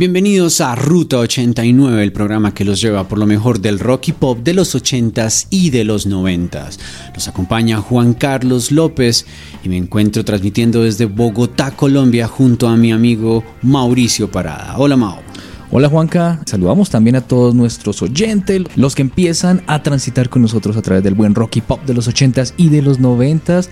[0.00, 4.12] Bienvenidos a Ruta 89, el programa que los lleva por lo mejor del rock y
[4.12, 6.78] pop de los 80s y de los 90s.
[7.12, 9.26] Nos acompaña Juan Carlos López
[9.62, 14.78] y me encuentro transmitiendo desde Bogotá, Colombia, junto a mi amigo Mauricio Parada.
[14.78, 15.29] Hola Mau.
[15.72, 20.76] Hola Juanca, saludamos también a todos nuestros oyentes, los que empiezan a transitar con nosotros
[20.76, 23.68] a través del buen rock y pop de los 80s y de los 90s.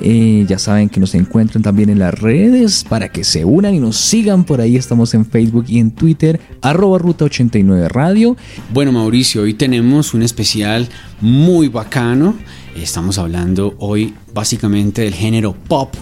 [0.00, 3.80] Eh, ya saben que nos encuentran también en las redes para que se unan y
[3.80, 4.76] nos sigan por ahí.
[4.76, 8.34] Estamos en Facebook y en Twitter, arroba Ruta 89 Radio.
[8.72, 10.88] Bueno, Mauricio, hoy tenemos un especial
[11.20, 12.34] muy bacano.
[12.74, 15.94] Estamos hablando hoy básicamente del género pop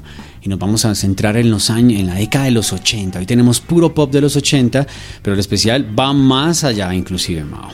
[0.42, 3.18] y nos vamos a centrar en los años, en la década de los 80.
[3.18, 4.86] Hoy tenemos puro pop de los 80,
[5.22, 7.70] pero el especial va más allá inclusive, Mao.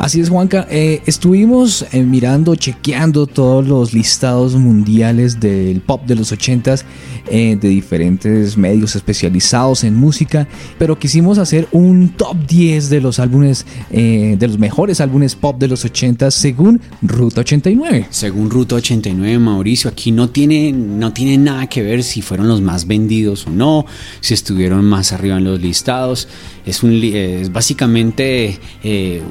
[0.00, 0.66] Así es, Juanca.
[0.70, 6.84] Eh, estuvimos eh, mirando, chequeando todos los listados mundiales del pop de los 80s
[7.28, 10.48] eh, de diferentes medios especializados en música,
[10.78, 15.68] pero quisimos hacer un top 10 de los álbumes, de los mejores álbumes pop de
[15.68, 18.06] los 80s según Ruta 89.
[18.08, 22.62] Según Ruta 89, Mauricio, aquí no tiene, no tiene nada que ver si fueron los
[22.62, 23.84] más vendidos o no,
[24.22, 26.26] si estuvieron más arriba en los listados.
[26.64, 28.58] Es, un, es básicamente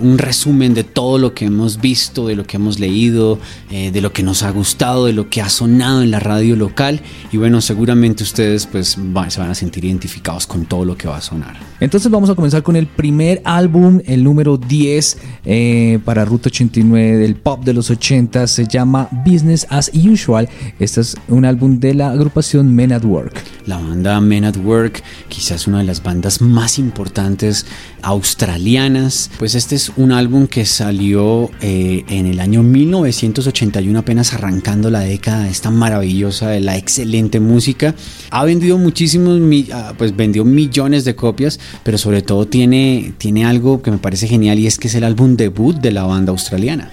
[0.01, 3.39] un resumen de todo lo que hemos visto, de lo que hemos leído,
[3.71, 6.57] eh, de lo que nos ha gustado, de lo que ha sonado en la radio
[6.57, 7.01] local
[7.31, 8.97] y bueno, seguramente ustedes pues
[9.29, 11.57] se van a sentir identificados con todo lo que va a sonar.
[11.79, 17.17] Entonces vamos a comenzar con el primer álbum, el número 10 eh, para Ruta 89
[17.17, 20.49] del pop de los 80, se llama Business as Usual.
[20.77, 23.41] Este es un álbum de la agrupación Men at Work.
[23.65, 27.65] La banda Men at Work, quizás una de las bandas más importantes
[28.01, 34.89] australianas, pues este es un álbum que salió eh, en el año 1981, apenas arrancando
[34.89, 37.95] la década esta maravillosa de la excelente música.
[38.31, 39.39] Ha vendido muchísimos,
[39.71, 44.27] ah, pues vendió millones de copias, pero sobre todo tiene, tiene algo que me parece
[44.27, 46.89] genial y es que es el álbum debut de la banda australiana.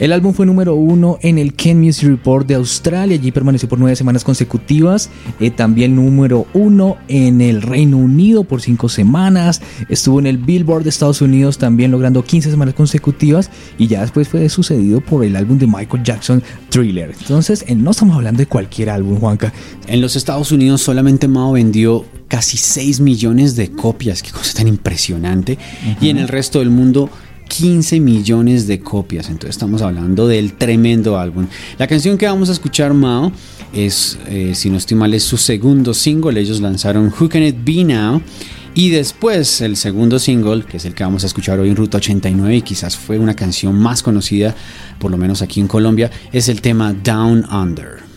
[0.00, 3.78] El álbum fue número uno en el Ken Music Report de Australia, allí permaneció por
[3.78, 5.10] nueve semanas consecutivas.
[5.38, 9.60] Eh, también número uno en el Reino Unido por cinco semanas.
[9.90, 13.50] Estuvo en el Billboard de Estados Unidos también logrando 15 semanas consecutivas.
[13.76, 17.14] Y ya después fue sucedido por el álbum de Michael Jackson Thriller.
[17.20, 19.52] Entonces, eh, no estamos hablando de cualquier álbum, Juanca.
[19.86, 24.22] En los Estados Unidos solamente Mao vendió casi 6 millones de copias.
[24.22, 25.58] Qué cosa tan impresionante.
[26.00, 27.10] Y en el resto del mundo
[27.50, 29.28] 15 millones de copias.
[29.28, 31.46] Entonces estamos hablando del tremendo álbum.
[31.78, 33.32] La canción que vamos a escuchar, Mao,
[33.72, 36.40] es, eh, si no estoy mal, es su segundo single.
[36.40, 38.22] Ellos lanzaron Who Can It Be Now.
[38.72, 41.98] Y después el segundo single, que es el que vamos a escuchar hoy en Ruta
[41.98, 44.54] 89 y quizás fue una canción más conocida,
[45.00, 48.09] por lo menos aquí en Colombia, es el tema Down Under.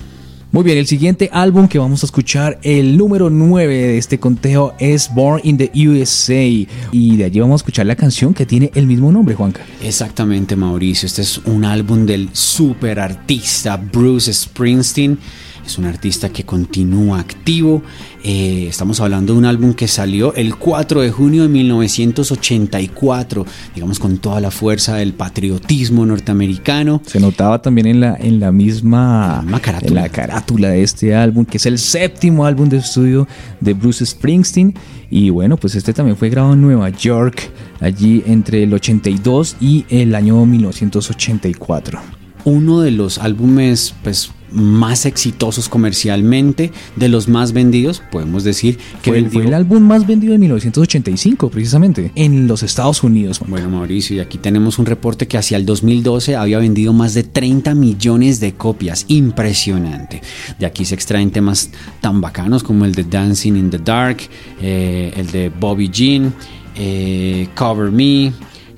[0.53, 4.75] Muy bien, el siguiente álbum que vamos a escuchar, el número 9 de este conteo
[4.77, 6.43] es Born in the USA.
[6.91, 9.61] Y de allí vamos a escuchar la canción que tiene el mismo nombre, Juanca.
[9.81, 11.07] Exactamente, Mauricio.
[11.07, 15.17] Este es un álbum del super artista Bruce Springsteen
[15.65, 17.81] es un artista que continúa activo.
[18.23, 23.99] Eh, estamos hablando de un álbum que salió el 4 de junio de 1984, digamos
[23.99, 27.01] con toda la fuerza del patriotismo norteamericano.
[27.05, 29.89] Se notaba también en la, en la misma carátula.
[29.89, 33.27] En la carátula de este álbum, que es el séptimo álbum de estudio
[33.59, 34.73] de Bruce Springsteen.
[35.09, 39.85] Y bueno, pues este también fue grabado en Nueva York, allí entre el 82 y
[39.89, 41.99] el año 1984.
[42.45, 49.25] Uno de los álbumes, pues más exitosos comercialmente, de los más vendidos, podemos decir que
[49.29, 53.41] fue, el álbum más vendido de 1985, precisamente, en los Estados Unidos.
[53.47, 57.23] Bueno, Mauricio, y aquí tenemos un reporte que hacia el 2012 había vendido más de
[57.23, 59.05] 30 millones de copias.
[59.07, 60.21] Impresionante.
[60.59, 61.69] De aquí se extraen temas
[62.01, 64.17] tan bacanos como el de Dancing in the Dark,
[64.61, 66.33] eh, el de Bobby Jean,
[66.75, 68.27] eh, Cover Me,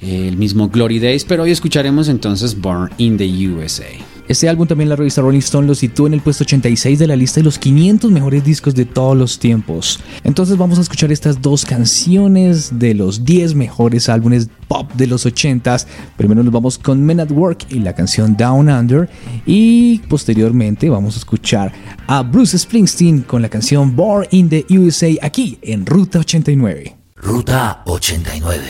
[0.02, 4.15] eh, el mismo Glory Days, pero hoy escucharemos entonces Born in the USA.
[4.28, 7.16] Este álbum también la revista Rolling Stone lo sitúa en el puesto 86 de la
[7.16, 10.00] lista de los 500 mejores discos de todos los tiempos.
[10.24, 15.26] Entonces vamos a escuchar estas dos canciones de los 10 mejores álbumes pop de los
[15.26, 15.86] 80s.
[16.18, 19.10] Primero nos vamos con Men at Work y la canción Down Under
[19.46, 21.72] y posteriormente vamos a escuchar
[22.08, 26.96] a Bruce Springsteen con la canción Born in the USA aquí en Ruta 89.
[27.16, 28.64] Ruta 89.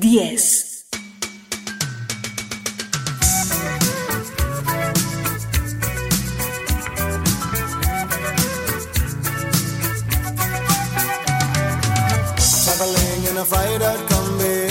[0.00, 0.73] 10.
[13.44, 14.70] a come combi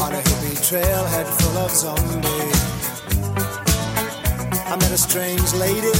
[0.00, 2.60] on a hippie trailhead full of zombies.
[4.66, 5.92] I met a strange lady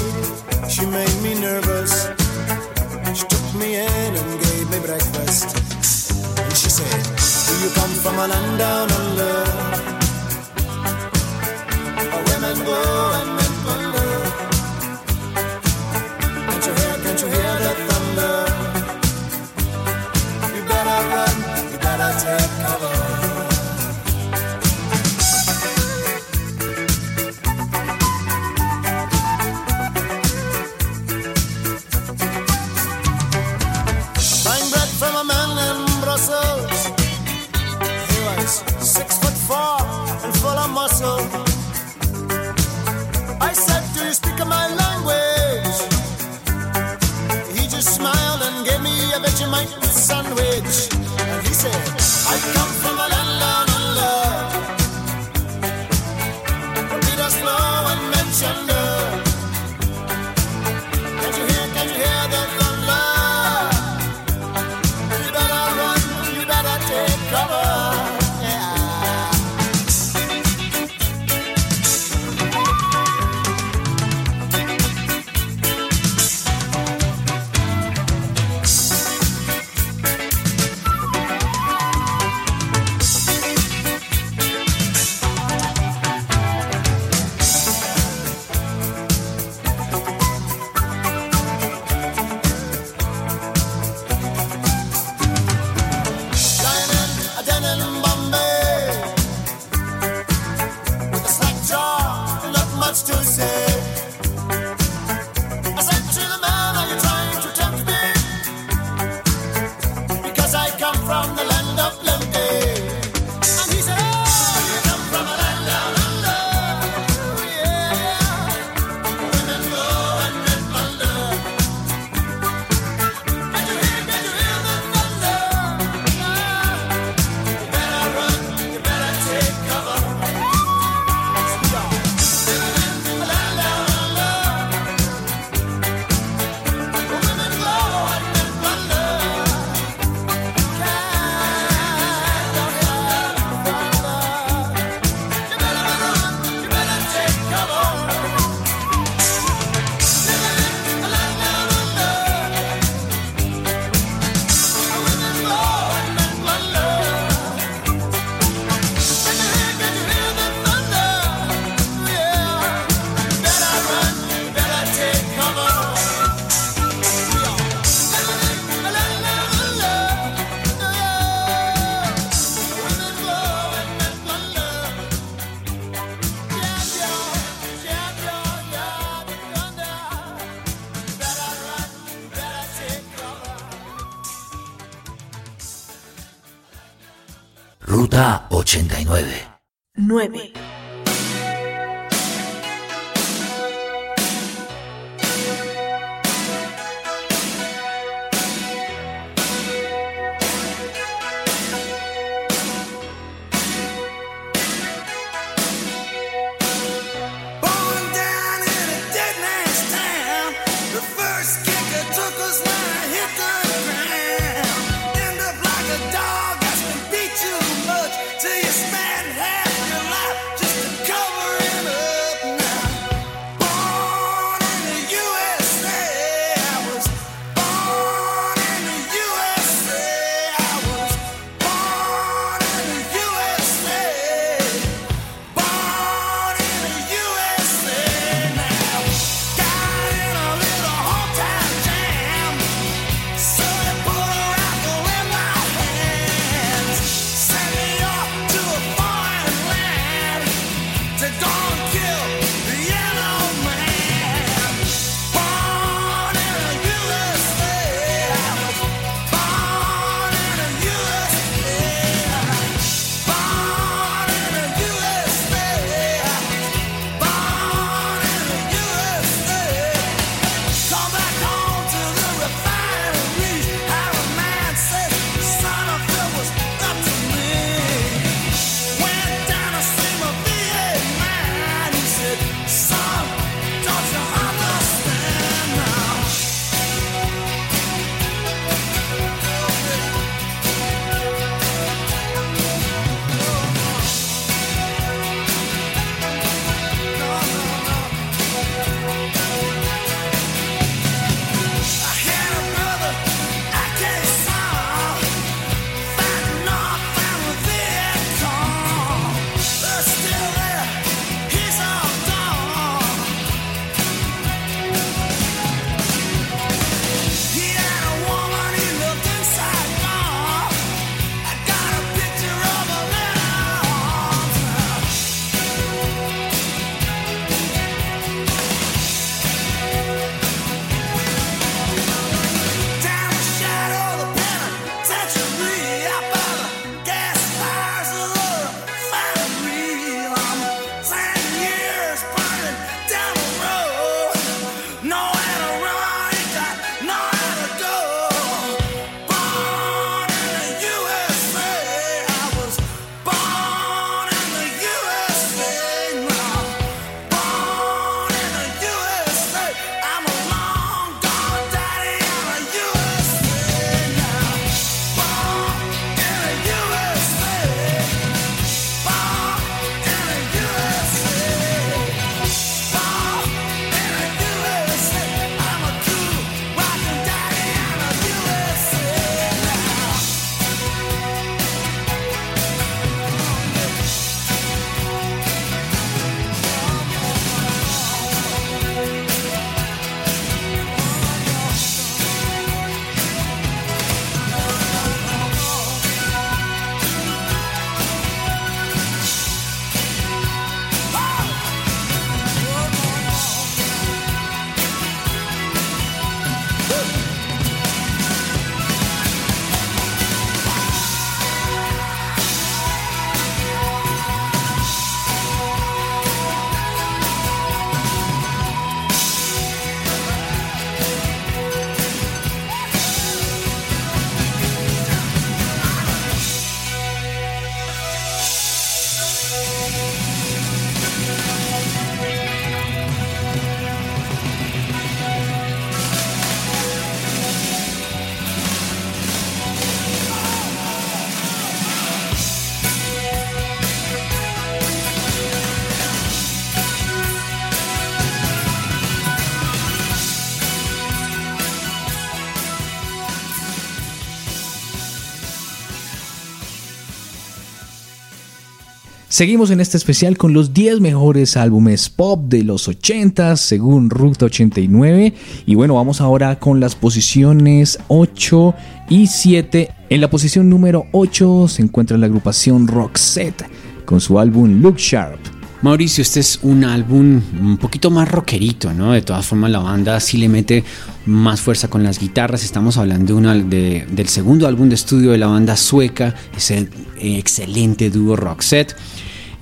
[459.37, 464.47] Seguimos en este especial con los 10 mejores álbumes pop de los 80 según Ruta
[464.47, 465.35] 89.
[465.67, 468.75] Y bueno, vamos ahora con las posiciones 8
[469.11, 469.91] y 7.
[470.09, 473.67] En la posición número 8 se encuentra la agrupación Roxette
[474.07, 475.39] con su álbum Look Sharp.
[475.83, 479.13] Mauricio, este es un álbum un poquito más rockerito, ¿no?
[479.13, 480.83] De todas formas, la banda sí le mete
[481.27, 482.65] más fuerza con las guitarras.
[482.65, 486.89] Estamos hablando de una- de- del segundo álbum de estudio de la banda sueca, ese
[487.21, 488.97] excelente dúo Roxette.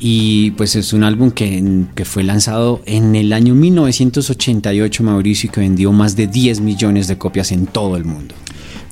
[0.07, 5.51] Y pues es un álbum que, que fue lanzado en el año 1988, Mauricio, y
[5.51, 8.35] que vendió más de 10 millones de copias en todo el mundo.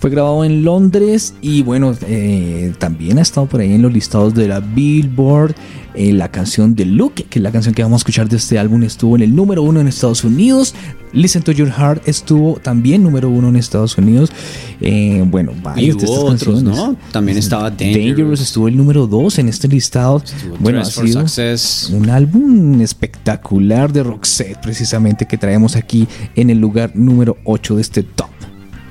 [0.02, 4.34] Fue grabado en Londres y bueno, eh, también ha estado por ahí en los listados
[4.34, 5.54] de la Billboard.
[5.94, 8.58] Eh, la canción de Look, que es la canción que vamos a escuchar de este
[8.58, 10.74] álbum, estuvo en el número uno en Estados Unidos.
[11.12, 14.32] Listen to Your Heart estuvo también número uno en Estados Unidos.
[14.80, 16.76] Eh, bueno, varias de estas otros, canciones.
[16.76, 16.96] ¿no?
[17.12, 18.08] También estaba Dangerous.
[18.08, 18.40] Dangerous.
[18.40, 20.20] estuvo el número dos en este listado.
[20.58, 21.90] bueno, ha sido Success.
[21.94, 27.82] un álbum espectacular de Roxette, precisamente, que traemos aquí en el lugar número 8 de
[27.82, 28.41] este top.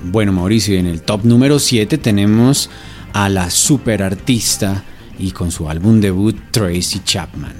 [0.04, 2.68] Bueno, Mauricio, en el top número 7 tenemos
[3.12, 4.82] a la super artista
[5.18, 7.54] y con su álbum debut Tracy Chapman.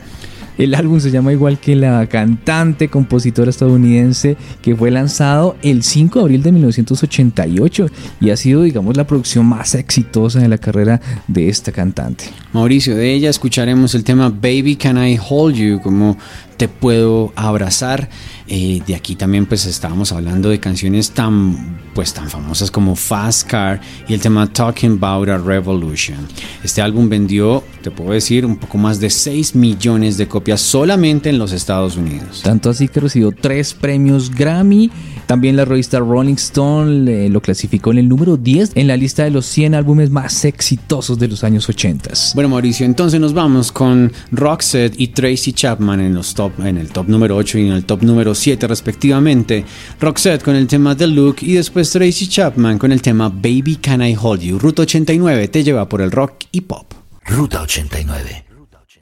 [0.59, 6.19] El álbum se llama igual que la cantante, compositora estadounidense que fue lanzado el 5
[6.19, 7.87] de abril de 1988
[8.21, 12.25] y ha sido, digamos, la producción más exitosa de la carrera de esta cantante.
[12.53, 16.19] Mauricio, de ella escucharemos el tema Baby Can I Hold You, como
[16.59, 18.11] te puedo abrazar.
[18.55, 23.47] Eh, de aquí también pues estábamos hablando de canciones tan pues tan famosas como Fast
[23.49, 26.19] Car y el tema Talking About a Revolution.
[26.63, 31.31] Este álbum vendió, te puedo decir, un poco más de 6 millones de copias solamente
[31.31, 32.43] en los Estados Unidos.
[32.43, 34.91] Tanto así que recibió tres premios Grammy.
[35.27, 39.25] También la revista Rolling Stone le- lo clasificó en el número 10 en la lista
[39.25, 42.11] de los 100 álbumes más exitosos de los años 80.
[42.35, 46.89] Bueno, Mauricio, entonces nos vamos con Roxette y Tracy Chapman en, los top, en el
[46.89, 49.65] top número 8 y en el top número 7 respectivamente.
[50.01, 54.03] Roxette con el tema The Look y después Tracy Chapman con el tema Baby Can
[54.03, 54.59] I Hold You.
[54.59, 56.93] Ruta 89 te lleva por el rock y pop.
[57.25, 58.45] Ruta 89.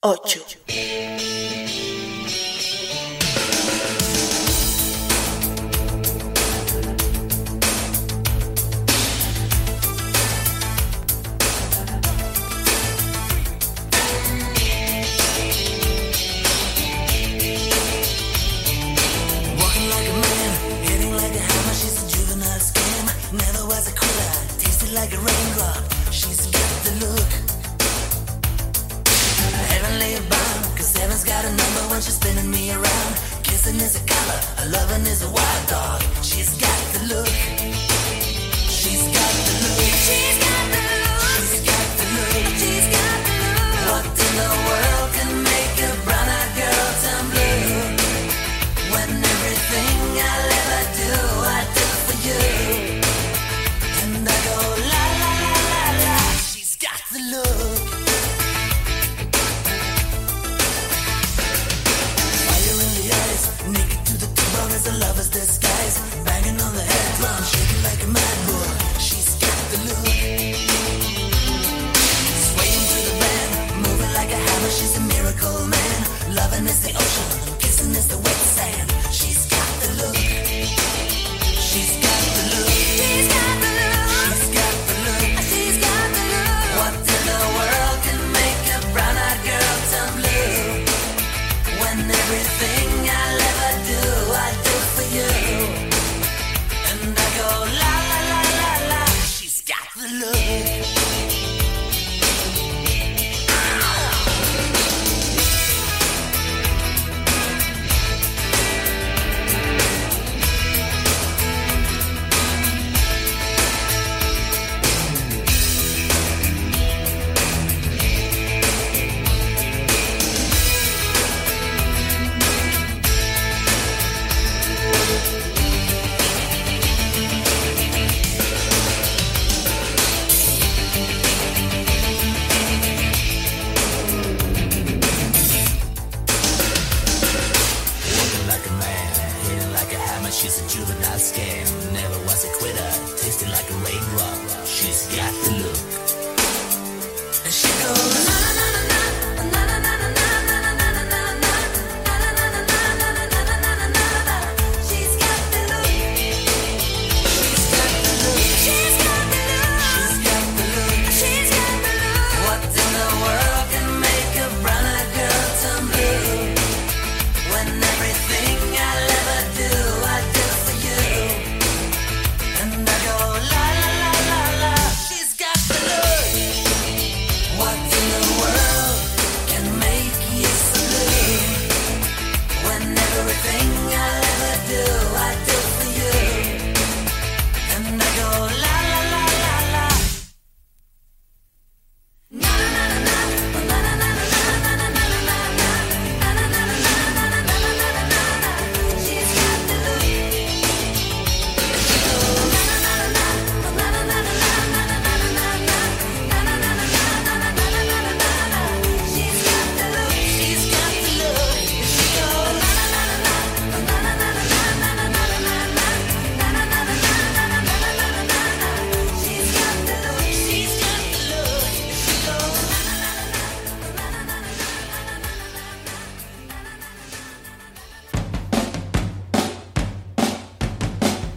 [0.03, 0.41] 8,
[32.01, 33.15] a number when she's spinning me around.
[33.43, 36.03] Kissing is a color, a loving is a wild dog.
[36.23, 37.27] She's got the look.
[38.69, 39.93] She's got the look.
[40.07, 40.50] She's got
[67.45, 68.71] shaking like a mad bull.
[68.99, 70.07] She's got the look.
[72.47, 73.51] Swaying the band,
[73.85, 74.71] moving like a hammer.
[74.71, 76.35] She's a miracle man.
[76.35, 78.50] Loving is the ocean, kissing is the wet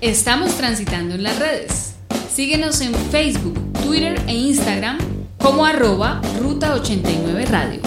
[0.03, 1.93] Estamos transitando en las redes.
[2.29, 4.97] Síguenos en Facebook, Twitter e Instagram
[5.37, 7.79] como arroba Ruta 89 Radio.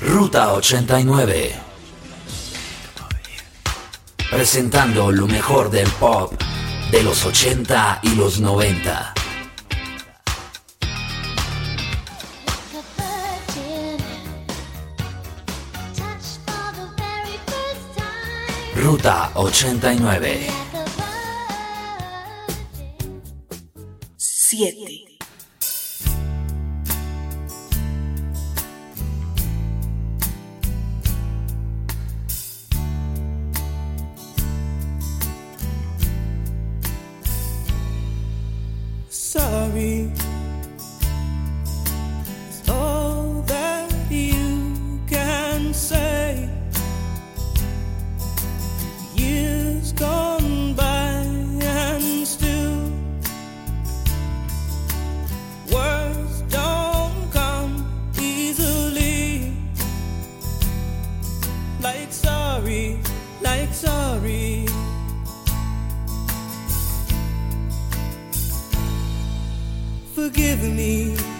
[0.00, 1.52] Ruta 89.
[4.32, 6.32] Presentando lo mejor del pop
[6.90, 9.14] de los 80 y los 90.
[18.88, 20.67] Ruta 89.
[61.80, 62.98] Like sorry,
[63.40, 64.66] like sorry.
[70.14, 71.37] Forgive me.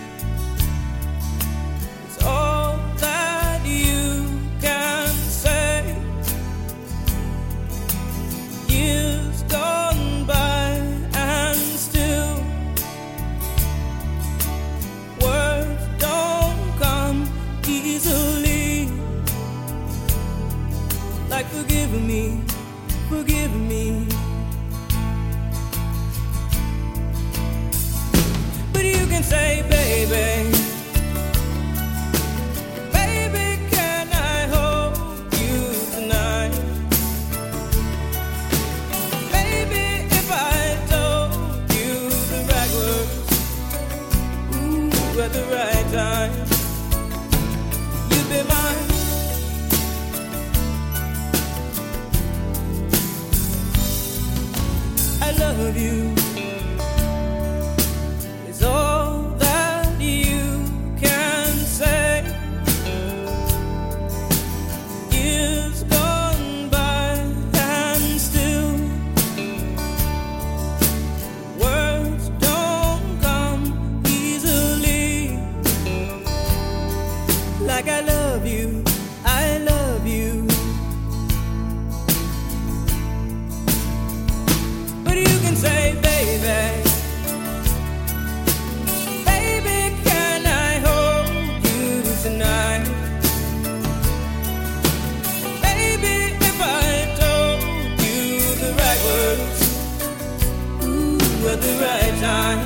[101.58, 102.60] At the right time,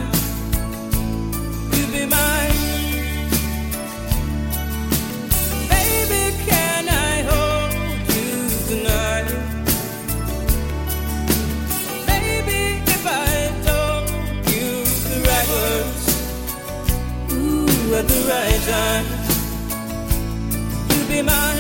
[1.73, 2.53] you'd be mine.
[5.73, 7.73] Baby, can I hold
[8.17, 8.33] you
[8.69, 9.29] tonight?
[12.07, 13.35] Baby, if I
[13.67, 14.09] told
[14.53, 14.69] you
[15.09, 16.05] the right words,
[17.33, 19.07] ooh, at the right time,
[20.91, 21.52] you'd be mine.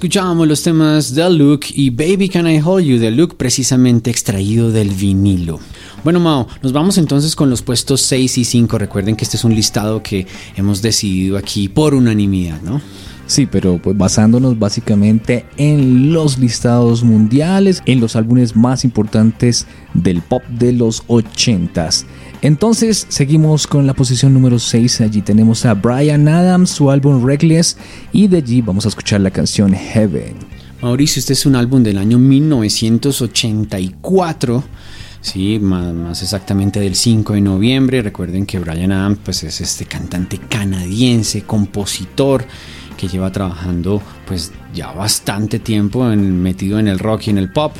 [0.00, 4.70] Escuchábamos los temas The Look y Baby Can I Hold You, The Look precisamente extraído
[4.70, 5.60] del vinilo.
[6.02, 8.78] Bueno, Mao, nos vamos entonces con los puestos 6 y 5.
[8.78, 12.80] Recuerden que este es un listado que hemos decidido aquí por unanimidad, ¿no?
[13.26, 20.22] Sí, pero pues basándonos básicamente en los listados mundiales, en los álbumes más importantes del
[20.22, 22.06] pop de los 80s.
[22.42, 25.02] Entonces seguimos con la posición número 6.
[25.02, 27.76] Allí tenemos a Brian Adams, su álbum Reckless,
[28.12, 30.36] y de allí vamos a escuchar la canción Heaven.
[30.80, 34.64] Mauricio, este es un álbum del año 1984.
[35.20, 38.00] Sí, más, exactamente del 5 de noviembre.
[38.00, 42.46] Recuerden que Brian Adams pues, es este cantante canadiense, compositor
[42.96, 47.50] que lleva trabajando pues ya bastante tiempo en- metido en el rock y en el
[47.52, 47.74] pop.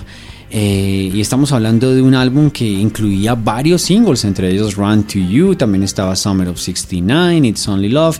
[0.50, 5.18] Eh, y estamos hablando de un álbum que incluía varios singles, entre ellos Run to
[5.18, 8.18] You, también estaba Summer of 69, It's Only Love.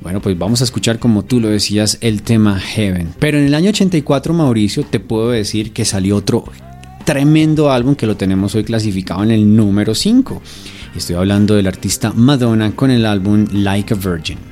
[0.00, 3.14] Bueno, pues vamos a escuchar, como tú lo decías, el tema Heaven.
[3.18, 6.44] Pero en el año 84, Mauricio, te puedo decir que salió otro
[7.04, 10.40] tremendo álbum que lo tenemos hoy clasificado en el número 5.
[10.94, 14.47] Estoy hablando del artista Madonna con el álbum Like a Virgin.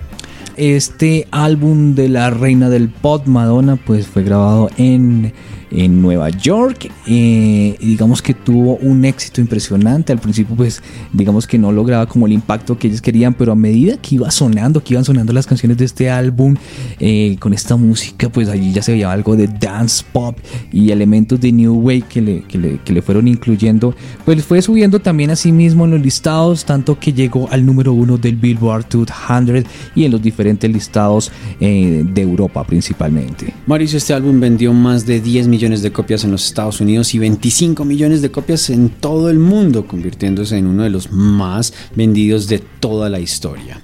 [0.56, 5.32] Este álbum de la reina del pop, Madonna, pues fue grabado en,
[5.70, 6.90] en Nueva York.
[7.06, 10.12] eh, digamos que tuvo un éxito impresionante.
[10.12, 13.54] Al principio, pues, digamos que no lograba como el impacto que ellos querían, pero a
[13.54, 16.56] medida que iba sonando, que iban sonando las canciones de este álbum,
[17.00, 20.38] eh, con esta música, pues allí ya se veía algo de dance pop
[20.72, 23.94] y elementos de New Wave que le, que le, que le fueron incluyendo.
[24.24, 27.92] Pues fue subiendo también a sí mismo en los listados, tanto que llegó al número
[27.92, 29.64] uno del Billboard 200
[29.94, 31.30] y en los diferentes listados
[31.60, 33.52] eh, de Europa principalmente.
[33.66, 37.18] Mauricio, este álbum vendió más de 10 millones de copias en los Estados Unidos y
[37.18, 42.48] 25 millones de copias en todo el mundo, convirtiéndose en uno de los más vendidos
[42.48, 43.80] de toda la historia.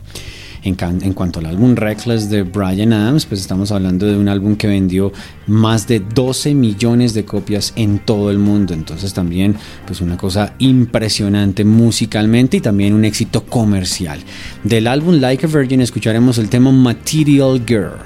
[0.64, 4.68] En, cuanto al álbum Reckless de Brian Adams, pues estamos hablando de un álbum que
[4.68, 5.12] vendió
[5.48, 8.72] más de 12 millones de copias en todo el mundo.
[8.72, 14.20] Entonces también pues una cosa impresionante musicalmente y también un éxito comercial.
[14.62, 17.98] Del álbum Like a Virgin escucharemos el tema Material Girl.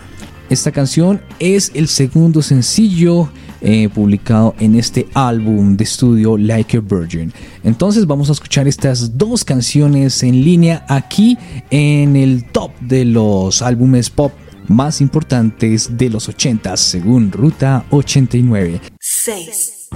[0.49, 3.29] Esta canción es el segundo sencillo
[3.69, 7.33] eh, publicado en este álbum de estudio Like a Virgin.
[7.65, 11.37] Entonces vamos a escuchar estas dos canciones en línea aquí
[11.71, 14.31] en el top de los álbumes pop
[14.69, 18.81] más importantes de los 80 según Ruta 89.
[19.01, 19.89] 6,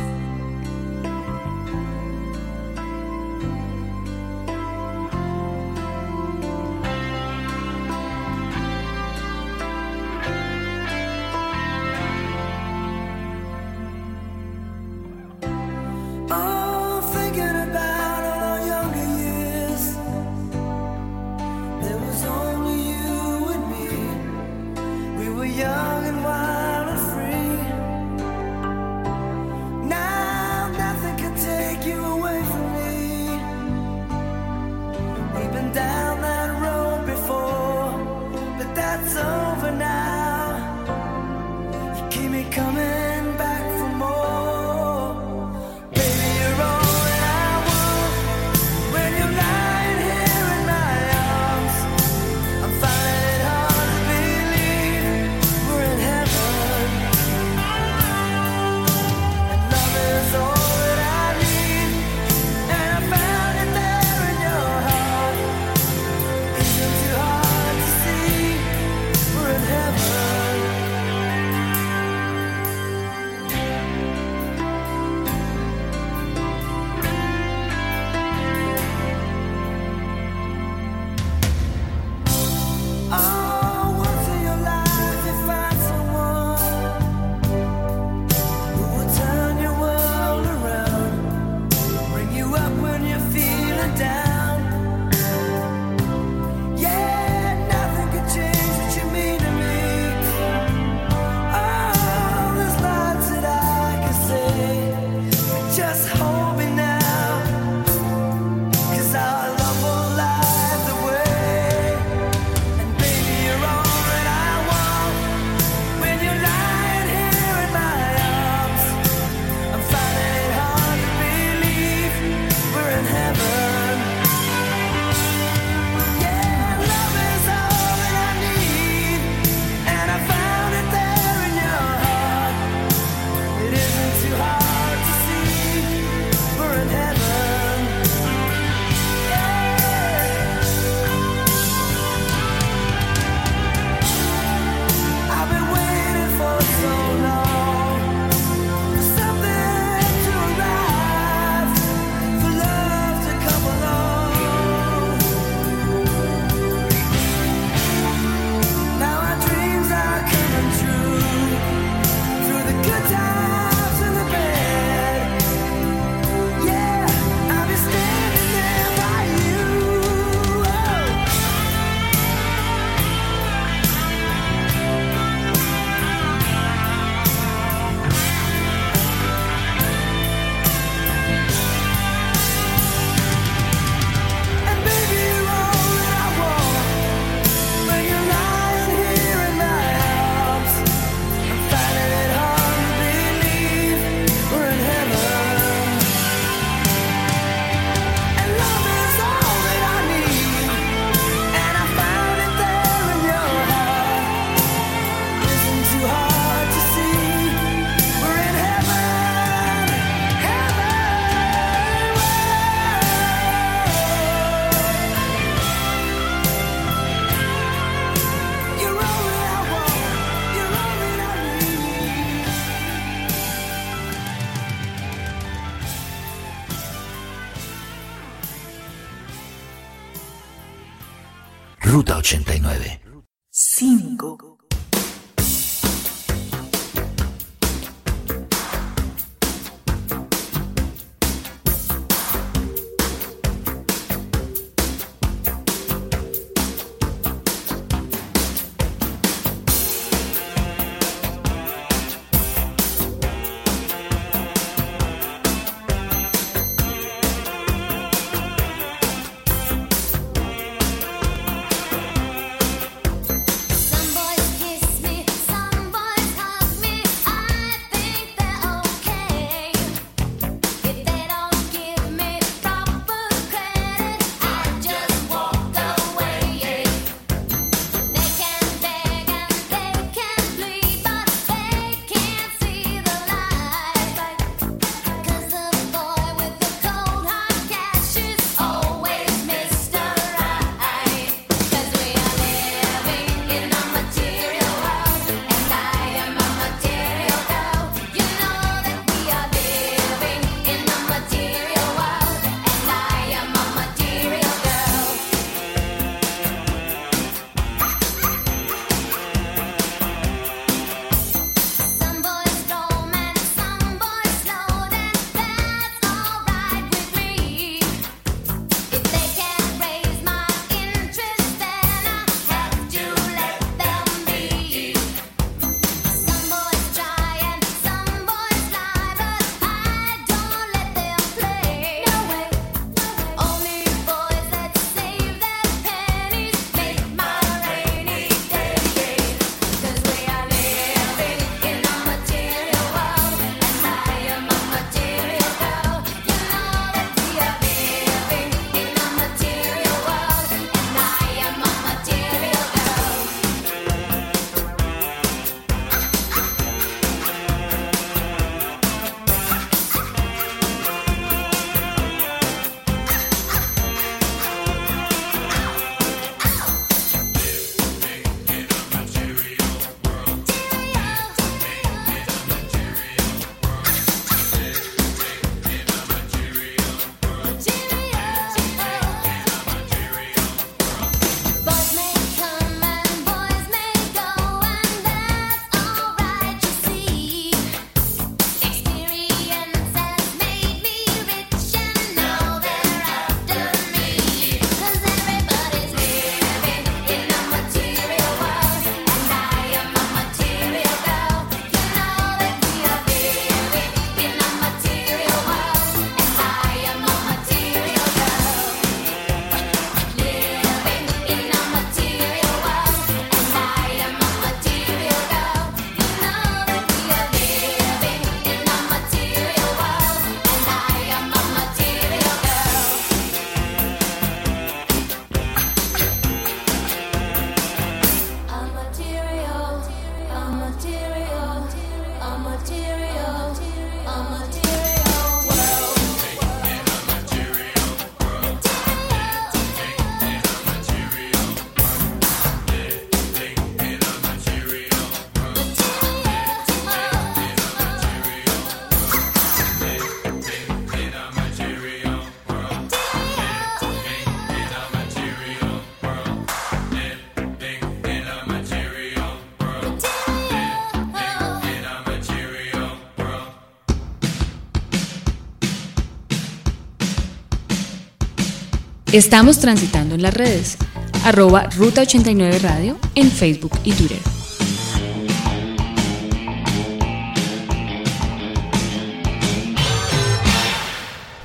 [469.12, 470.78] Estamos transitando en las redes.
[471.24, 474.18] Arroba Ruta 89 Radio en Facebook y Twitter.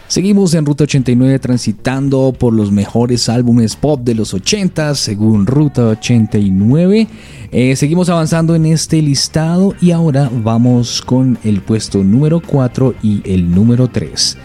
[0.08, 5.88] Seguimos en Ruta 89 transitando por los mejores álbumes pop de los 80 según Ruta
[5.88, 7.08] 89.
[7.52, 13.24] Eh, seguimos avanzando en este listado y ahora vamos con el puesto número 4 y
[13.26, 14.38] el número 3.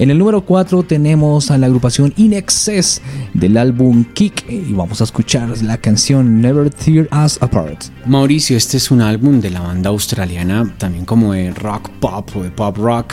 [0.00, 3.02] En el número 4 tenemos a la agrupación In Excess
[3.34, 7.84] del álbum Kick y vamos a escuchar la canción Never Tear Us Apart.
[8.06, 12.42] Mauricio, este es un álbum de la banda australiana, también como de rock pop o
[12.42, 13.12] de pop rock,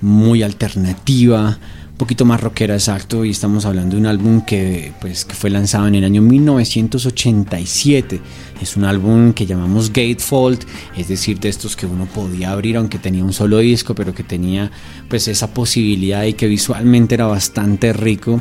[0.00, 1.58] muy alternativa,
[2.00, 5.96] poquito más rockera, exacto, y estamos hablando de un álbum que, pues, fue lanzado en
[5.96, 8.22] el año 1987.
[8.62, 10.64] Es un álbum que llamamos Gatefold,
[10.96, 14.22] es decir, de estos que uno podía abrir aunque tenía un solo disco, pero que
[14.22, 14.70] tenía
[15.10, 18.40] pues esa posibilidad y que visualmente era bastante rico.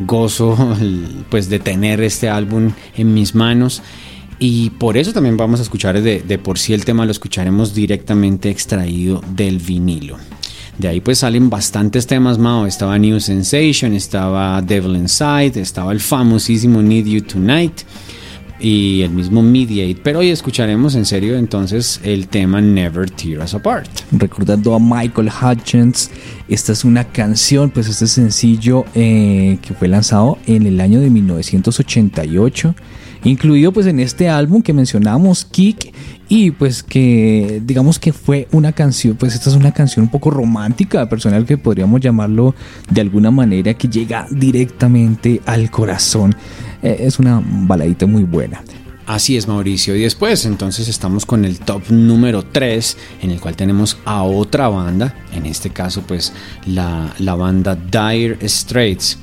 [0.00, 0.74] gozo
[1.28, 3.82] pues de tener este álbum en mis manos.
[4.38, 7.74] Y por eso también vamos a escuchar de, de por sí el tema lo escucharemos
[7.74, 10.16] directamente extraído del vinilo.
[10.78, 12.66] De ahí pues salen bastantes temas, Mao.
[12.66, 17.82] Estaba New Sensation, estaba Devil Inside, estaba el famosísimo Need You Tonight
[18.58, 20.00] y el mismo Mediate.
[20.02, 23.88] Pero hoy escucharemos en serio entonces el tema Never Tear Us Apart.
[24.12, 26.10] recordando a Michael Hutchins.
[26.48, 31.10] Esta es una canción, pues este sencillo eh, que fue lanzado en el año de
[31.10, 32.74] 1988,
[33.24, 35.92] incluido pues en este álbum que mencionamos, Kick,
[36.28, 40.30] y pues que digamos que fue una canción, pues esta es una canción un poco
[40.30, 42.54] romántica, personal que podríamos llamarlo
[42.90, 46.34] de alguna manera, que llega directamente al corazón.
[46.82, 48.62] Eh, es una baladita muy buena.
[49.06, 49.94] Así es, Mauricio.
[49.94, 54.68] Y después, entonces, estamos con el top número 3, en el cual tenemos a otra
[54.68, 56.32] banda, en este caso, pues,
[56.66, 59.18] la, la banda Dire Straits.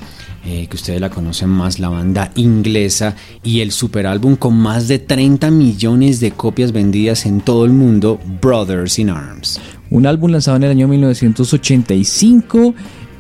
[0.46, 5.00] Eh, que ustedes la conocen más, la banda inglesa y el superálbum con más de
[5.00, 9.60] 30 millones de copias vendidas en todo el mundo, Brothers in Arms.
[9.90, 12.74] Un álbum lanzado en el año 1985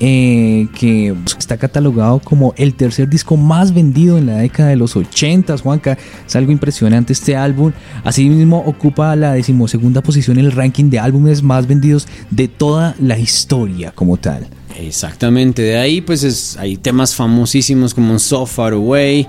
[0.03, 4.95] eh, que está catalogado como el tercer disco más vendido en la década de los
[4.95, 5.95] 80, Juanca.
[6.25, 7.71] Es algo impresionante este álbum.
[8.03, 13.19] Asimismo ocupa la decimosegunda posición en el ranking de álbumes más vendidos de toda la
[13.19, 14.47] historia como tal.
[14.77, 19.27] Exactamente, de ahí pues es- hay temas famosísimos como So Far Away,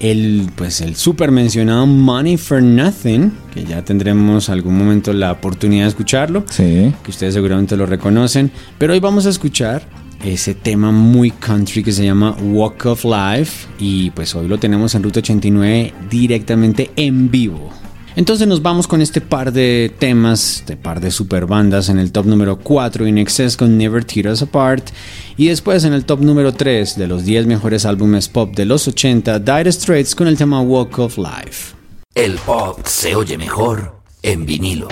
[0.00, 5.84] el pues el super mencionado Money for Nothing, que ya tendremos algún momento la oportunidad
[5.84, 6.92] de escucharlo, Sí.
[7.02, 9.82] que ustedes seguramente lo reconocen, pero hoy vamos a escuchar
[10.24, 14.94] ese tema muy country que se llama Walk of Life y pues hoy lo tenemos
[14.94, 17.70] en Ruta 89 directamente en vivo.
[18.16, 22.12] Entonces nos vamos con este par de temas, este par de super bandas en el
[22.12, 24.90] top número 4 In Excess con Never Tear Us Apart
[25.36, 28.86] y después en el top número 3 de los 10 mejores álbumes pop de los
[28.86, 31.74] 80 Dire Straits con el tema Walk of Life.
[32.14, 34.86] El pop se oye mejor en vinilo.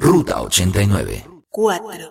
[0.00, 1.26] Ruta 89.
[1.50, 2.10] 4,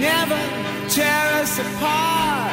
[0.00, 0.40] never
[0.88, 2.50] tear us apart.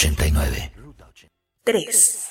[0.00, 0.72] 89.
[1.66, 2.29] 3.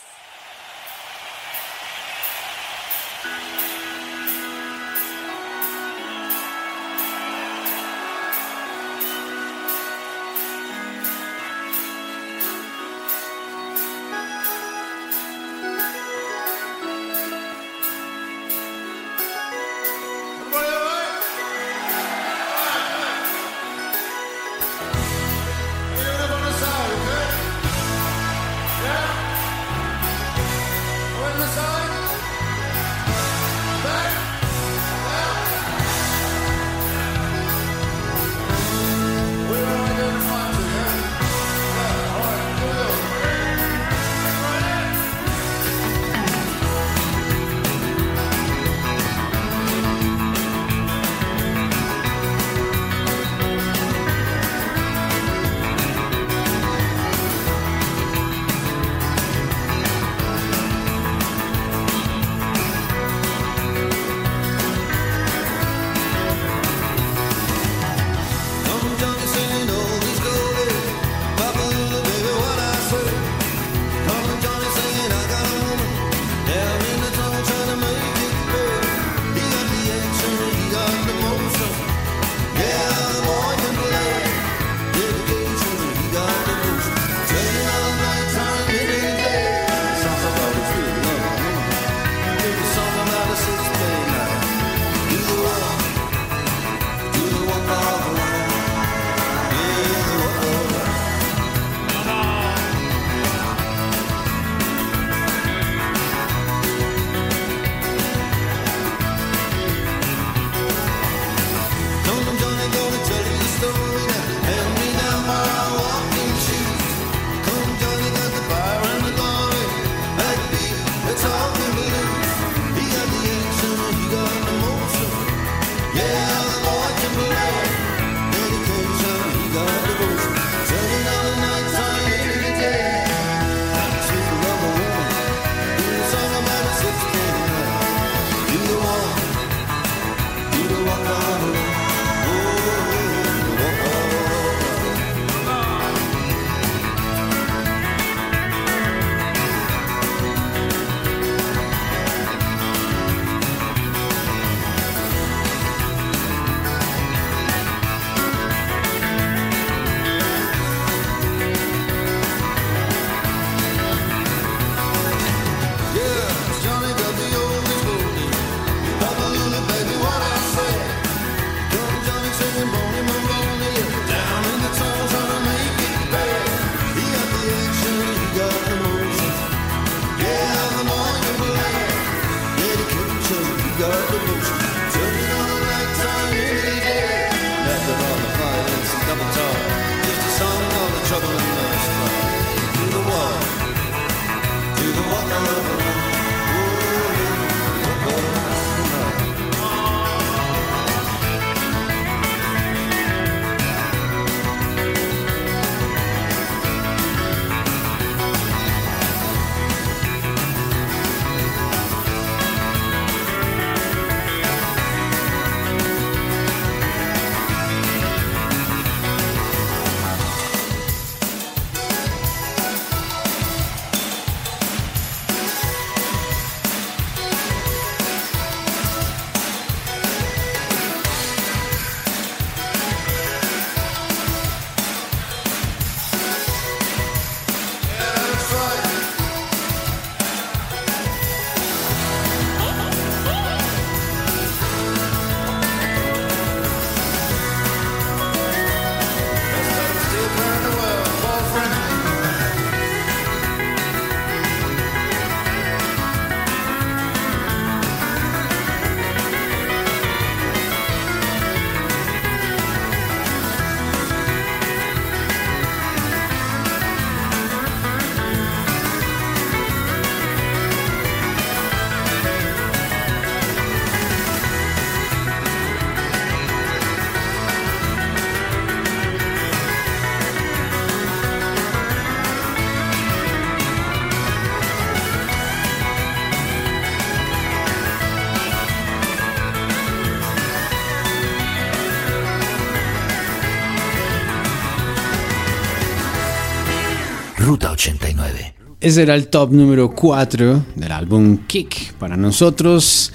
[298.81, 303.11] Ese era el top número 4 del álbum Kick para nosotros.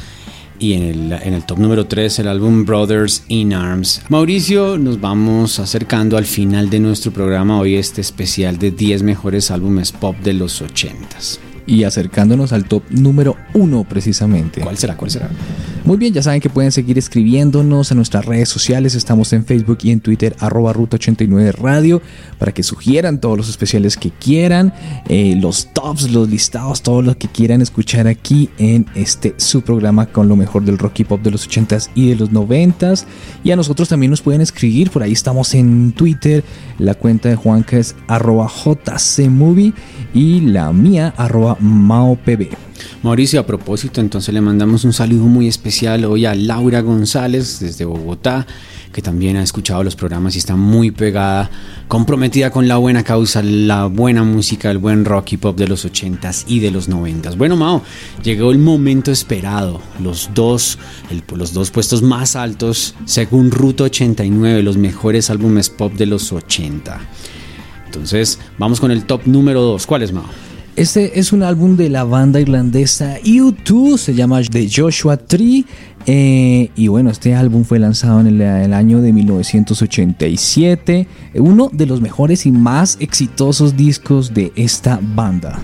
[0.58, 4.02] Y en el, en el top número 3 el álbum Brothers in Arms.
[4.10, 9.50] Mauricio, nos vamos acercando al final de nuestro programa hoy, este especial de 10 mejores
[9.50, 11.38] álbumes pop de los 80s.
[11.66, 14.60] Y acercándonos al top número 1 precisamente.
[14.60, 14.98] ¿Cuál será?
[14.98, 15.30] ¿Cuál será?
[15.84, 18.94] Muy bien, ya saben que pueden seguir escribiéndonos a nuestras redes sociales.
[18.94, 22.00] Estamos en Facebook y en Twitter, arroba Ruta 89 Radio,
[22.38, 24.72] para que sugieran todos los especiales que quieran,
[25.10, 30.06] eh, los tops, los listados, todo lo que quieran escuchar aquí en este su programa
[30.06, 33.04] con lo mejor del rock y pop de los 80s y de los 90s.
[33.44, 36.44] Y a nosotros también nos pueden escribir, por ahí estamos en Twitter.
[36.78, 39.74] La cuenta de Juanca es arroba JCMovie
[40.14, 42.73] y la mía, arroba MaoPB.
[43.02, 47.84] Mauricio, a propósito, entonces le mandamos un saludo muy especial hoy a Laura González desde
[47.84, 48.46] Bogotá,
[48.92, 51.50] que también ha escuchado los programas y está muy pegada,
[51.88, 55.84] comprometida con la buena causa, la buena música, el buen rock y pop de los
[55.84, 57.36] 80s y de los 90s.
[57.36, 57.82] Bueno, Mao,
[58.22, 59.80] llegó el momento esperado.
[60.00, 60.78] Los dos,
[61.34, 67.00] los dos puestos más altos, según Ruta 89, los mejores álbumes pop de los 80.
[67.86, 69.86] Entonces, vamos con el top número 2.
[69.86, 70.53] ¿Cuál es, Mao?
[70.76, 75.64] Este es un álbum de la banda irlandesa U2, se llama The Joshua Tree.
[76.04, 82.00] eh, y bueno, este álbum fue lanzado en el, año de 1987, uno de los
[82.00, 85.60] mejores y más exitosos discos de esta banda.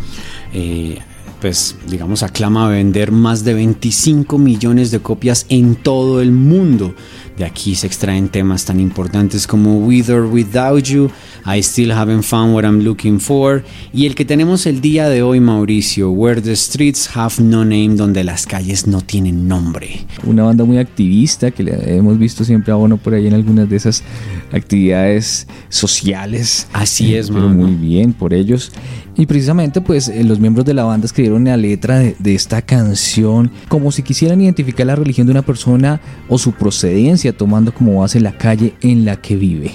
[0.54, 0.98] eh,
[1.40, 6.94] pues digamos aclama vender más de 25 millones de copias en todo el mundo.
[7.40, 11.10] De aquí se extraen temas tan importantes como With or Without You,
[11.46, 13.64] I Still Haven't Found What I'm Looking For
[13.94, 17.96] y el que tenemos el día de hoy, Mauricio, Where the Streets Have No Name,
[17.96, 20.04] donde las calles no tienen nombre.
[20.24, 23.70] Una banda muy activista que le hemos visto siempre a Bono por ahí en algunas
[23.70, 24.02] de esas
[24.52, 26.66] actividades sociales.
[26.74, 27.54] Así es, Pero mano.
[27.54, 28.70] muy bien por ellos.
[29.16, 32.62] Y precisamente pues eh, los miembros de la banda escribieron la letra de, de esta
[32.62, 38.00] canción como si quisieran identificar la religión de una persona o su procedencia tomando como
[38.00, 39.70] base la calle en la que vive.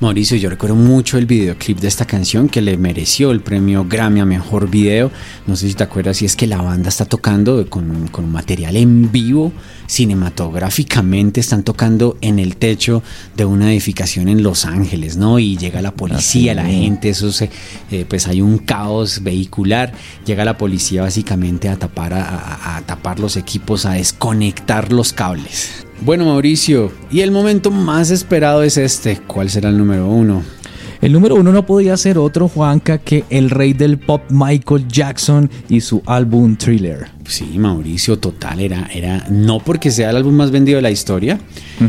[0.00, 4.20] Mauricio, yo recuerdo mucho el videoclip de esta canción que le mereció el premio Grammy
[4.20, 5.10] a Mejor Video.
[5.46, 8.76] No sé si te acuerdas, si es que la banda está tocando con, con material
[8.76, 9.52] en vivo,
[9.86, 13.02] cinematográficamente, están tocando en el techo
[13.36, 15.38] de una edificación en Los Ángeles, ¿no?
[15.38, 17.48] Y llega la policía, Así la gente, eso se,
[17.90, 19.92] eh, pues hay un caos vehicular,
[20.26, 25.12] llega la policía básicamente a tapar, a, a- a tapar los equipos, a desconectar los
[25.12, 25.86] cables.
[26.04, 30.42] Bueno Mauricio, y el momento más esperado es este, ¿cuál será el número uno?
[31.00, 35.50] El número uno no podía ser otro Juanca que el rey del pop Michael Jackson
[35.70, 37.06] y su álbum Thriller.
[37.26, 41.38] Sí, Mauricio, total, era, era no porque sea el álbum más vendido de la historia,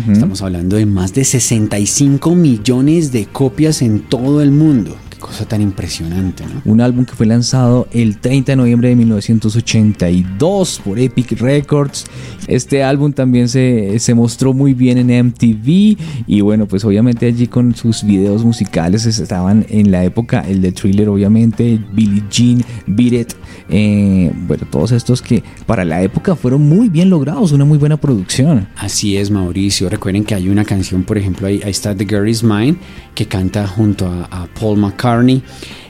[0.09, 4.95] estamos hablando de más de 65 millones de copias en todo el mundo.
[5.19, 6.61] Cosa tan impresionante, ¿no?
[6.65, 12.05] Un álbum que fue lanzado el 30 de noviembre de 1982 por Epic Records.
[12.47, 15.97] Este álbum también se, se mostró muy bien en MTV
[16.27, 20.71] y bueno, pues obviamente allí con sus videos musicales estaban en la época, el de
[20.71, 23.33] Thriller obviamente, Billie Jean, Beat It,
[23.69, 27.97] eh, bueno, todos estos que para la época fueron muy bien logrados, una muy buena
[27.97, 28.67] producción.
[28.75, 29.89] Así es, Mauricio.
[29.89, 32.77] Recuerden que hay una canción, por ejemplo, ahí, ahí está The Girl Is Mine,
[33.15, 35.04] que canta junto a, a Paul McCartney.
[35.05, 35.43] Carney.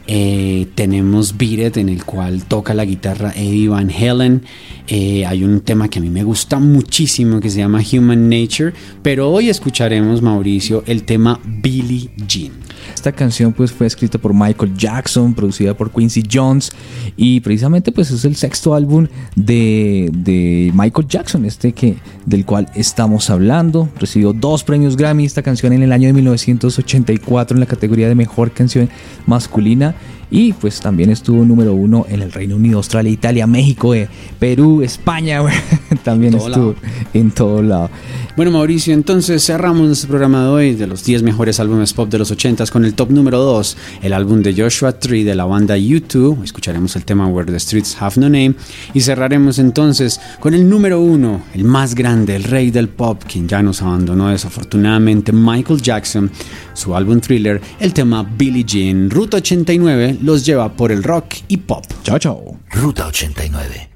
[0.07, 4.43] Eh, tenemos Beat en el cual toca la guitarra Eddie Van Halen.
[4.87, 8.73] Eh, hay un tema que a mí me gusta muchísimo que se llama Human Nature.
[9.01, 12.51] Pero hoy escucharemos, Mauricio, el tema Billie Jean.
[12.93, 16.71] Esta canción pues fue escrita por Michael Jackson, producida por Quincy Jones
[17.17, 21.95] y precisamente pues es el sexto álbum de, de Michael Jackson, este que
[22.25, 23.89] del cual estamos hablando.
[23.99, 28.15] Recibió dos premios Grammy esta canción en el año de 1984 en la categoría de
[28.15, 28.89] mejor canción
[29.25, 29.94] masculina
[30.31, 34.07] y pues también estuvo número uno en el Reino Unido, Australia, Italia, México, eh,
[34.39, 35.41] Perú, España,
[36.03, 36.75] también En estuvo lado.
[37.13, 37.89] en todo lado.
[38.35, 42.17] Bueno, Mauricio, entonces cerramos nuestro programa de hoy de los 10 mejores álbumes pop de
[42.17, 45.77] los 80s con el top número 2, el álbum de Joshua Tree de la banda
[45.77, 46.43] U2.
[46.43, 48.55] Escucharemos el tema Where the Streets Have No Name
[48.93, 53.47] y cerraremos entonces con el número 1, el más grande, el rey del pop, quien
[53.47, 56.29] ya nos abandonó desafortunadamente, Michael Jackson,
[56.73, 59.09] su álbum Thriller, el tema Billie Jean.
[59.09, 61.85] Ruta 89 los lleva por el rock y pop.
[62.03, 62.59] Chao, chao.
[62.71, 63.89] Ruta 89.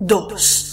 [0.00, 0.71] 2.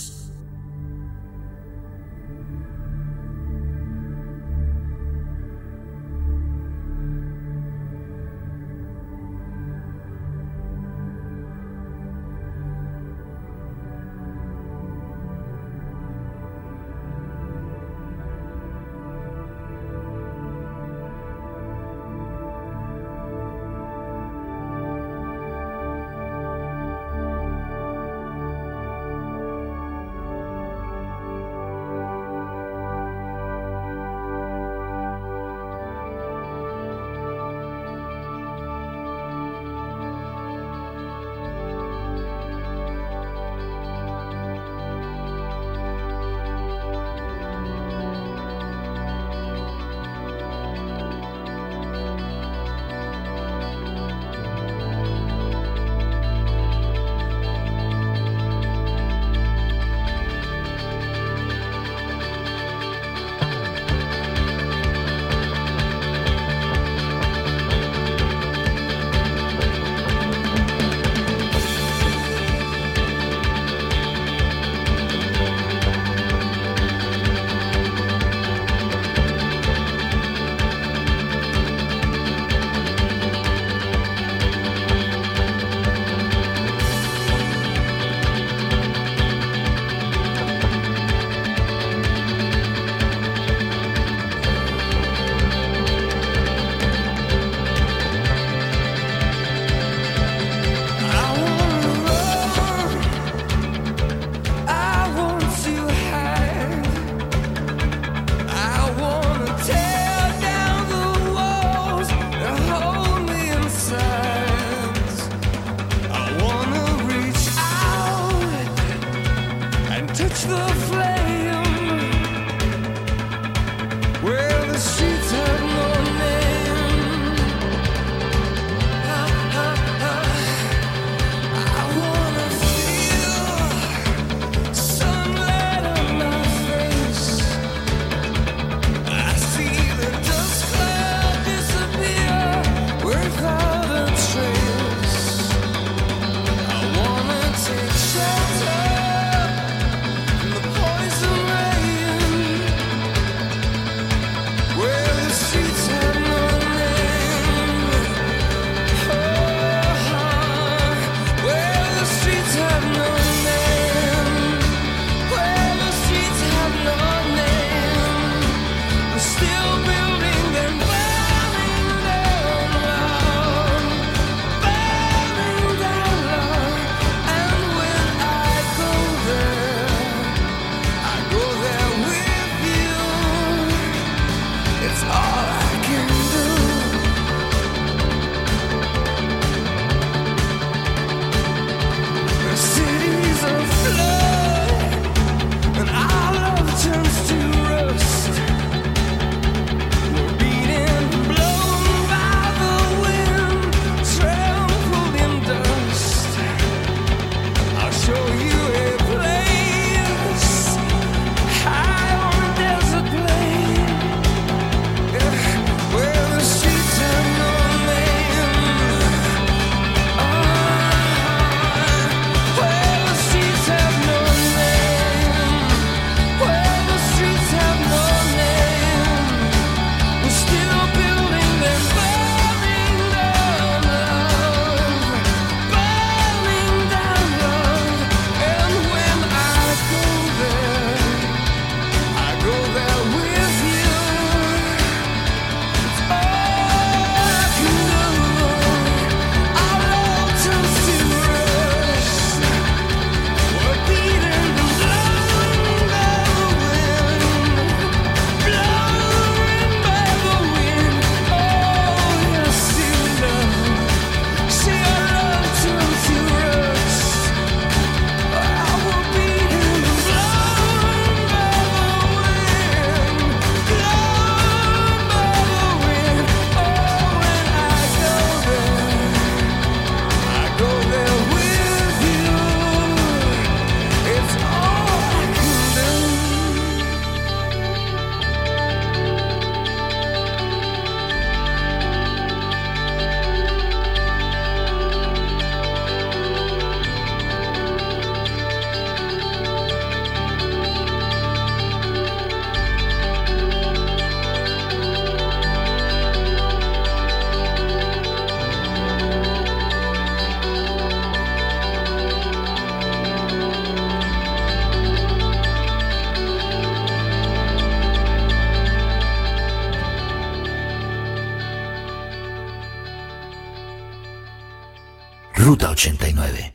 [325.49, 326.53] Ruta 89.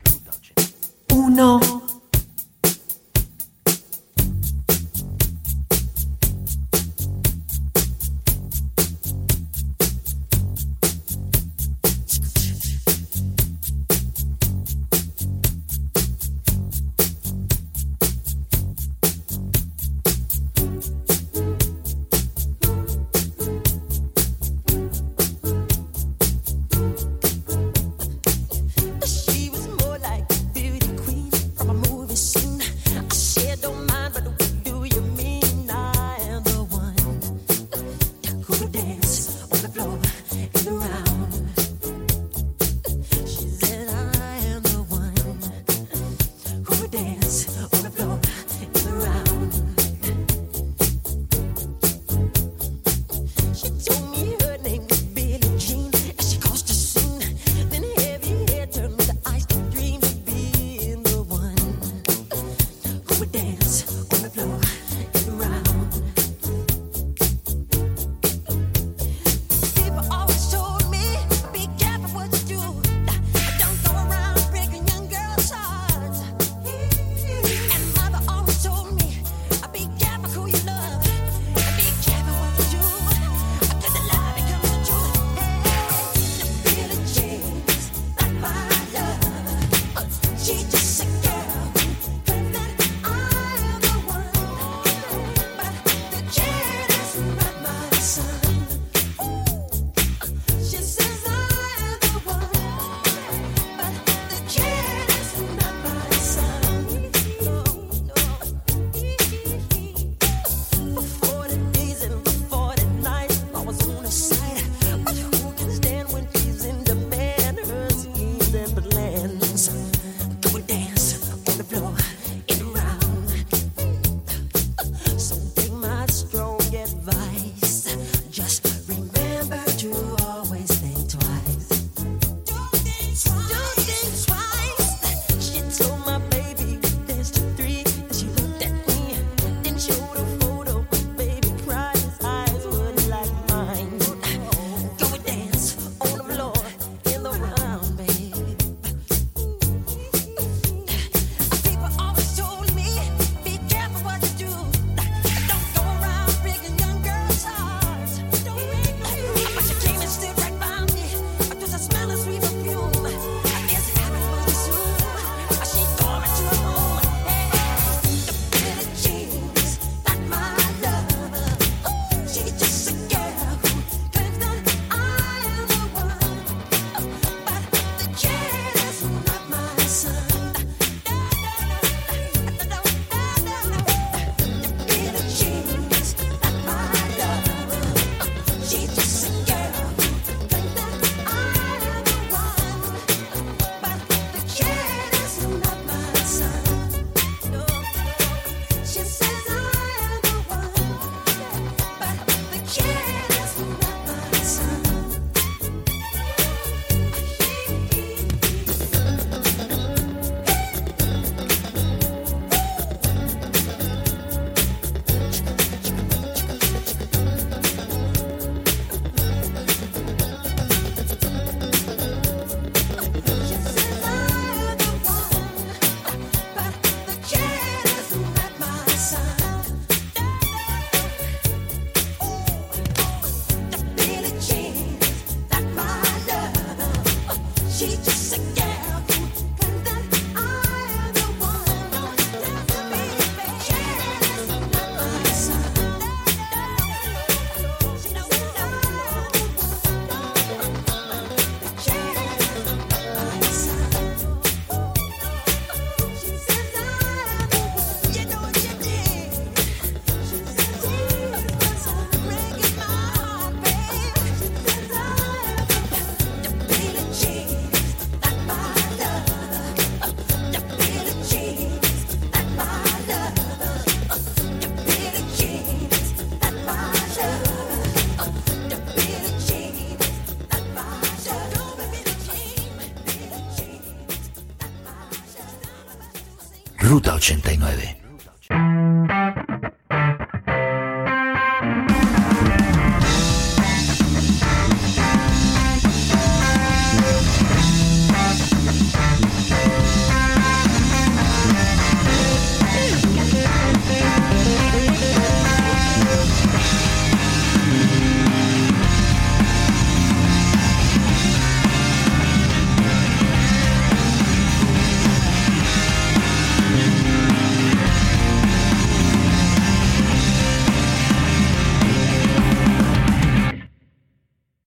[1.14, 1.73] Uno.